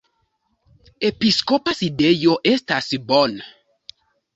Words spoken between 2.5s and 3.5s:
estas Bonn.